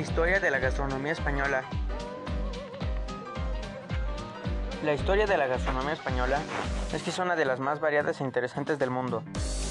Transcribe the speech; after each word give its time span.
Historia 0.00 0.40
de 0.40 0.50
la 0.50 0.58
gastronomía 0.58 1.12
española. 1.12 1.62
La 4.82 4.94
historia 4.94 5.26
de 5.26 5.36
la 5.36 5.46
gastronomía 5.46 5.92
española 5.92 6.38
es 6.94 7.02
que 7.02 7.10
es 7.10 7.18
una 7.18 7.36
de 7.36 7.44
las 7.44 7.60
más 7.60 7.80
variadas 7.80 8.18
e 8.22 8.24
interesantes 8.24 8.78
del 8.78 8.88
mundo. 8.88 9.22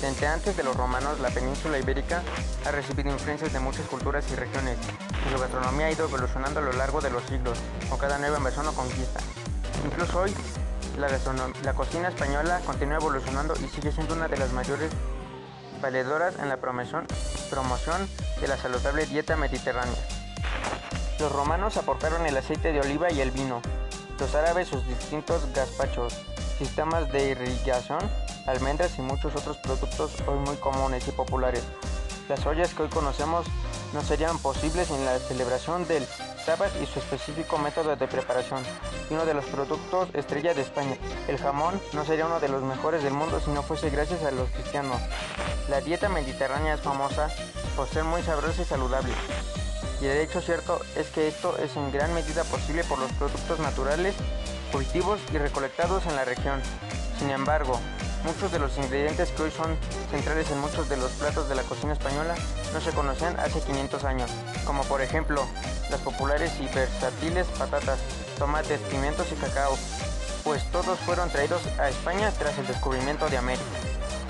Desde 0.01 0.27
antes 0.27 0.55
de 0.55 0.63
los 0.63 0.77
romanos, 0.77 1.19
la 1.19 1.29
península 1.31 1.79
ibérica 1.79 2.21
ha 2.63 2.69
recibido 2.69 3.09
influencias 3.09 3.51
de 3.51 3.59
muchas 3.59 3.87
culturas 3.87 4.31
y 4.31 4.35
regiones, 4.35 4.77
y 5.27 5.33
su 5.33 5.41
gastronomía 5.41 5.87
ha 5.87 5.91
ido 5.91 6.05
evolucionando 6.05 6.59
a 6.59 6.63
lo 6.63 6.73
largo 6.73 7.01
de 7.01 7.09
los 7.09 7.23
siglos, 7.23 7.57
con 7.89 7.97
cada 7.97 8.19
nueva 8.19 8.37
invasión 8.37 8.67
o 8.67 8.73
conquista. 8.73 9.21
Incluso 9.83 10.19
hoy, 10.19 10.35
la, 10.99 11.07
la 11.63 11.73
cocina 11.73 12.09
española 12.09 12.61
continúa 12.67 12.97
evolucionando 12.97 13.55
y 13.55 13.67
sigue 13.67 13.91
siendo 13.91 14.13
una 14.13 14.27
de 14.27 14.37
las 14.37 14.51
mayores 14.51 14.91
valedoras 15.81 16.37
en 16.37 16.49
la 16.49 16.57
promoción 16.57 17.07
de 18.39 18.47
la 18.47 18.57
saludable 18.57 19.07
dieta 19.07 19.35
mediterránea. 19.35 20.18
Los 21.19 21.33
romanos 21.33 21.75
aportaron 21.75 22.25
el 22.25 22.37
aceite 22.37 22.71
de 22.71 22.79
oliva 22.79 23.11
y 23.11 23.19
el 23.19 23.31
vino, 23.31 23.61
los 24.19 24.35
árabes 24.35 24.69
sus 24.69 24.87
distintos 24.87 25.41
gazpachos, 25.53 26.13
sistemas 26.57 27.11
de 27.11 27.31
irrigación, 27.31 27.99
almendras 28.47 28.97
y 28.97 29.01
muchos 29.01 29.35
otros 29.35 29.57
productos 29.57 30.13
hoy 30.27 30.39
muy 30.39 30.55
comunes 30.55 31.05
y 31.09 31.11
populares. 31.11 31.63
Las 32.29 32.45
ollas 32.45 32.73
que 32.73 32.83
hoy 32.83 32.89
conocemos 32.89 33.45
no 33.93 34.01
serían 34.01 34.37
posibles 34.39 34.87
sin 34.87 35.03
la 35.03 35.19
celebración 35.19 35.85
del 35.89 36.05
sábado 36.45 36.71
y 36.81 36.85
su 36.85 36.99
específico 36.99 37.57
método 37.57 37.97
de 37.97 38.07
preparación. 38.07 38.63
Y 39.09 39.13
uno 39.13 39.25
de 39.25 39.33
los 39.33 39.43
productos 39.45 40.07
estrella 40.13 40.53
de 40.53 40.61
España, 40.61 40.95
el 41.27 41.37
jamón, 41.37 41.81
no 41.91 42.05
sería 42.05 42.27
uno 42.27 42.39
de 42.39 42.47
los 42.47 42.63
mejores 42.63 43.03
del 43.03 43.13
mundo 43.13 43.41
si 43.43 43.51
no 43.51 43.61
fuese 43.61 43.89
gracias 43.89 44.23
a 44.23 44.31
los 44.31 44.49
cristianos. 44.51 45.01
La 45.69 45.81
dieta 45.81 46.07
mediterránea 46.07 46.75
es 46.75 46.81
famosa 46.81 47.29
por 47.75 47.89
ser 47.89 48.05
muy 48.05 48.21
sabrosa 48.21 48.61
y 48.61 48.65
saludable. 48.65 49.13
Y 50.01 50.05
el 50.05 50.17
hecho 50.19 50.41
cierto 50.41 50.79
es 50.95 51.07
que 51.07 51.27
esto 51.27 51.57
es 51.57 51.75
en 51.75 51.91
gran 51.91 52.13
medida 52.13 52.43
posible 52.45 52.83
por 52.85 52.99
los 52.99 53.11
productos 53.13 53.59
naturales, 53.59 54.15
cultivos 54.71 55.19
y 55.33 55.37
recolectados 55.37 56.05
en 56.05 56.15
la 56.15 56.23
región. 56.23 56.61
Sin 57.17 57.29
embargo, 57.31 57.77
muchos 58.23 58.51
de 58.51 58.59
los 58.59 58.77
ingredientes 58.77 59.29
que 59.31 59.43
hoy 59.43 59.51
son 59.51 59.75
centrales 60.09 60.49
en 60.51 60.59
muchos 60.59 60.87
de 60.87 60.95
los 60.95 61.11
platos 61.11 61.49
de 61.49 61.55
la 61.55 61.63
cocina 61.63 61.93
española 61.93 62.35
no 62.73 62.79
se 62.79 62.91
conocían 62.91 63.37
hace 63.39 63.59
500 63.59 64.03
años, 64.05 64.31
como 64.65 64.83
por 64.83 65.01
ejemplo 65.01 65.45
las 65.89 65.99
populares 65.99 66.51
y 66.61 66.73
versátiles 66.73 67.47
patatas, 67.57 67.99
tomates, 68.37 68.79
pimientos 68.89 69.27
y 69.33 69.35
cacao, 69.35 69.77
pues 70.45 70.63
todos 70.71 70.97
fueron 70.99 71.29
traídos 71.29 71.61
a 71.77 71.89
España 71.89 72.31
tras 72.39 72.57
el 72.57 72.67
descubrimiento 72.67 73.29
de 73.29 73.37
América. 73.37 73.65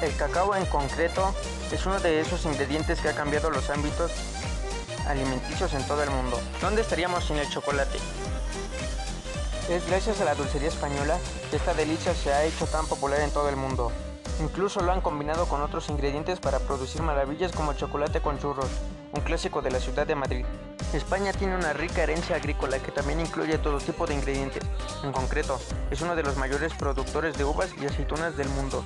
El 0.01 0.15
cacao 0.15 0.55
en 0.55 0.65
concreto 0.65 1.35
es 1.71 1.85
uno 1.85 1.99
de 1.99 2.21
esos 2.21 2.45
ingredientes 2.45 2.99
que 3.01 3.09
ha 3.09 3.15
cambiado 3.15 3.51
los 3.51 3.69
ámbitos 3.69 4.11
alimenticios 5.09 5.73
en 5.73 5.85
todo 5.85 6.03
el 6.03 6.11
mundo. 6.11 6.39
¿Dónde 6.61 6.81
estaríamos 6.81 7.25
sin 7.25 7.37
el 7.37 7.49
chocolate? 7.49 7.97
Es 9.69 9.85
gracias 9.87 10.21
a 10.21 10.25
la 10.25 10.35
dulcería 10.35 10.69
española 10.69 11.17
que 11.49 11.57
esta 11.57 11.73
delicia 11.73 12.13
se 12.13 12.31
ha 12.31 12.45
hecho 12.45 12.65
tan 12.67 12.85
popular 12.87 13.19
en 13.21 13.31
todo 13.31 13.49
el 13.49 13.55
mundo. 13.55 13.91
Incluso 14.39 14.81
lo 14.81 14.91
han 14.91 15.01
combinado 15.01 15.47
con 15.47 15.61
otros 15.61 15.89
ingredientes 15.89 16.39
para 16.39 16.59
producir 16.59 17.01
maravillas 17.01 17.51
como 17.51 17.73
chocolate 17.73 18.21
con 18.21 18.39
churros, 18.39 18.69
un 19.11 19.21
clásico 19.21 19.61
de 19.61 19.71
la 19.71 19.79
ciudad 19.79 20.07
de 20.07 20.15
Madrid. 20.15 20.45
España 20.93 21.33
tiene 21.33 21.55
una 21.55 21.73
rica 21.73 22.03
herencia 22.03 22.37
agrícola 22.37 22.79
que 22.79 22.91
también 22.91 23.19
incluye 23.19 23.57
todo 23.57 23.79
tipo 23.79 24.07
de 24.07 24.13
ingredientes. 24.13 24.63
En 25.03 25.11
concreto, 25.11 25.59
es 25.91 26.01
uno 26.01 26.15
de 26.15 26.23
los 26.23 26.37
mayores 26.37 26.73
productores 26.73 27.37
de 27.37 27.43
uvas 27.43 27.69
y 27.79 27.85
aceitunas 27.85 28.37
del 28.37 28.49
mundo. 28.49 28.83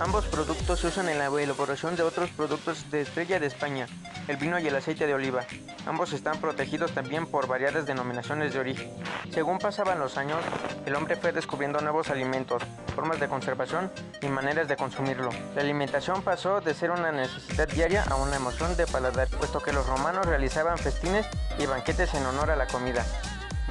Ambos 0.00 0.24
productos 0.26 0.80
se 0.80 0.88
usan 0.88 1.08
en 1.08 1.18
la 1.18 1.26
elaboración 1.26 1.96
de 1.96 2.02
otros 2.02 2.30
productos 2.30 2.90
de 2.90 3.02
estrella 3.02 3.38
de 3.38 3.46
España, 3.46 3.86
el 4.26 4.36
vino 4.36 4.58
y 4.58 4.66
el 4.66 4.74
aceite 4.74 5.06
de 5.06 5.14
oliva. 5.14 5.44
Ambos 5.86 6.12
están 6.12 6.40
protegidos 6.40 6.92
también 6.92 7.26
por 7.26 7.46
variadas 7.46 7.86
denominaciones 7.86 8.52
de 8.52 8.60
origen. 8.60 8.90
Según 9.30 9.58
pasaban 9.58 9.98
los 9.98 10.16
años, 10.16 10.40
el 10.86 10.94
hombre 10.96 11.16
fue 11.16 11.32
descubriendo 11.32 11.80
nuevos 11.80 12.10
alimentos, 12.10 12.62
formas 12.94 13.20
de 13.20 13.28
conservación 13.28 13.90
y 14.20 14.26
maneras 14.26 14.68
de 14.68 14.76
consumirlo. 14.76 15.30
La 15.54 15.62
alimentación 15.62 16.22
pasó 16.22 16.60
de 16.60 16.74
ser 16.74 16.90
una 16.90 17.12
necesidad 17.12 17.68
diaria 17.68 18.04
a 18.04 18.16
una 18.16 18.36
emoción 18.36 18.76
de 18.76 18.86
paladar, 18.86 19.28
puesto 19.28 19.60
que 19.60 19.72
los 19.72 19.86
romanos 19.86 20.26
realizaban 20.26 20.78
festines 20.78 21.26
y 21.58 21.66
banquetes 21.66 22.14
en 22.14 22.26
honor 22.26 22.50
a 22.50 22.56
la 22.56 22.66
comida. 22.66 23.04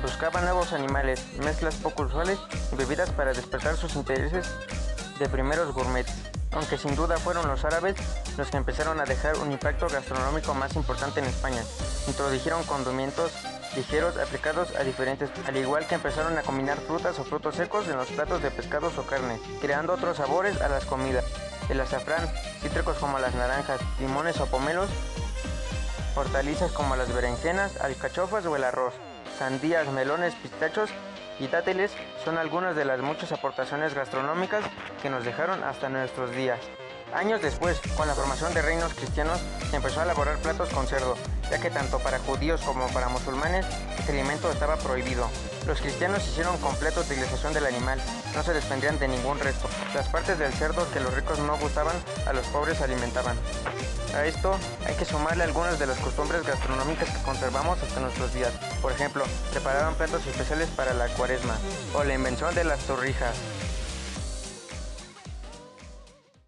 Buscaban 0.01 0.45
nuevos 0.45 0.73
animales, 0.73 1.25
mezclas 1.43 1.75
poco 1.75 2.03
usuales 2.03 2.39
y 2.71 2.75
bebidas 2.75 3.11
para 3.11 3.33
despertar 3.33 3.75
sus 3.75 3.95
intereses 3.95 4.49
de 5.21 5.29
primeros 5.29 5.71
gourmets, 5.71 6.11
aunque 6.51 6.79
sin 6.79 6.95
duda 6.95 7.15
fueron 7.17 7.47
los 7.47 7.63
árabes 7.63 7.95
los 8.37 8.49
que 8.49 8.57
empezaron 8.57 8.99
a 8.99 9.05
dejar 9.05 9.37
un 9.37 9.51
impacto 9.51 9.87
gastronómico 9.87 10.55
más 10.55 10.75
importante 10.75 11.19
en 11.19 11.27
España. 11.27 11.61
Introdujeron 12.07 12.63
condimentos 12.63 13.31
ligeros 13.75 14.17
aplicados 14.17 14.75
a 14.75 14.83
diferentes, 14.83 15.29
al 15.45 15.55
igual 15.55 15.85
que 15.85 15.95
empezaron 15.95 16.35
a 16.39 16.41
combinar 16.41 16.79
frutas 16.79 17.19
o 17.19 17.23
frutos 17.23 17.55
secos 17.55 17.87
en 17.87 17.97
los 17.97 18.07
platos 18.07 18.41
de 18.41 18.49
pescados 18.49 18.97
o 18.97 19.03
carne, 19.03 19.39
creando 19.61 19.93
otros 19.93 20.17
sabores 20.17 20.59
a 20.59 20.69
las 20.69 20.85
comidas. 20.85 21.23
El 21.69 21.79
azafrán, 21.79 22.27
cítricos 22.59 22.97
como 22.97 23.19
las 23.19 23.35
naranjas, 23.35 23.79
limones 23.99 24.39
o 24.39 24.47
pomelos, 24.47 24.89
hortalizas 26.15 26.71
como 26.71 26.95
las 26.95 27.13
berenjenas, 27.13 27.79
alcachofas 27.79 28.45
o 28.47 28.55
el 28.55 28.63
arroz, 28.63 28.95
sandías, 29.37 29.87
melones, 29.89 30.33
pistachos 30.33 30.89
y 31.39 31.47
dátiles 31.47 31.91
son 32.23 32.37
algunas 32.37 32.75
de 32.75 32.85
las 32.85 32.99
muchas 33.01 33.31
aportaciones 33.31 33.93
gastronómicas 33.93 34.63
que 35.01 35.09
nos 35.09 35.25
dejaron 35.25 35.63
hasta 35.63 35.89
nuestros 35.89 36.31
días. 36.35 36.59
Años 37.13 37.41
después, 37.41 37.81
con 37.97 38.07
la 38.07 38.15
formación 38.15 38.53
de 38.53 38.61
reinos 38.61 38.93
cristianos, 38.93 39.39
se 39.69 39.75
empezó 39.75 39.99
a 39.99 40.03
elaborar 40.03 40.37
platos 40.37 40.69
con 40.69 40.87
cerdo, 40.87 41.15
ya 41.49 41.59
que 41.59 41.69
tanto 41.69 41.99
para 41.99 42.19
judíos 42.19 42.61
como 42.61 42.87
para 42.93 43.09
musulmanes 43.09 43.65
este 43.99 44.13
alimento 44.13 44.49
estaba 44.49 44.77
prohibido. 44.77 45.27
Los 45.67 45.79
cristianos 45.79 46.25
hicieron 46.27 46.57
completa 46.57 47.01
utilización 47.01 47.53
del 47.53 47.65
animal, 47.65 47.99
no 48.35 48.43
se 48.43 48.53
desprendían 48.53 48.97
de 48.99 49.07
ningún 49.07 49.39
resto. 49.39 49.69
Las 49.93 50.09
partes 50.09 50.39
del 50.39 50.51
cerdo 50.53 50.89
que 50.91 50.99
los 50.99 51.13
ricos 51.13 51.39
no 51.39 51.57
gustaban, 51.57 51.95
a 52.25 52.33
los 52.33 52.45
pobres 52.47 52.81
alimentaban. 52.81 53.37
A 54.15 54.25
esto 54.25 54.57
hay 54.85 54.95
que 54.95 55.05
sumarle 55.05 55.43
algunas 55.43 55.79
de 55.79 55.87
las 55.87 55.97
costumbres 55.99 56.45
gastronómicas 56.45 57.09
que 57.09 57.23
conservamos 57.23 57.81
hasta 57.81 57.99
nuestros 57.99 58.33
días. 58.33 58.51
Por 58.81 58.91
ejemplo, 58.91 59.23
preparaban 59.51 59.95
platos 59.95 60.25
especiales 60.25 60.67
para 60.69 60.93
la 60.93 61.07
cuaresma 61.09 61.55
o 61.93 62.03
la 62.03 62.15
invención 62.15 62.53
de 62.55 62.63
las 62.63 62.79
torrijas. 62.79 63.35